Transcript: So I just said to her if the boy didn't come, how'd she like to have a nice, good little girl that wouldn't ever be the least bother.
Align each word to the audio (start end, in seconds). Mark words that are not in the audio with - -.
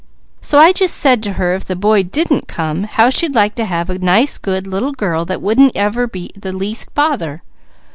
So 0.41 0.57
I 0.57 0.71
just 0.71 0.97
said 0.97 1.21
to 1.21 1.33
her 1.33 1.53
if 1.53 1.65
the 1.65 1.75
boy 1.75 2.01
didn't 2.01 2.47
come, 2.47 2.85
how'd 2.85 3.13
she 3.13 3.27
like 3.27 3.53
to 3.53 3.65
have 3.65 3.87
a 3.87 3.99
nice, 3.99 4.39
good 4.39 4.65
little 4.65 4.93
girl 4.93 5.25
that 5.25 5.43
wouldn't 5.43 5.77
ever 5.77 6.07
be 6.07 6.31
the 6.35 6.51
least 6.51 6.91
bother. 6.95 7.43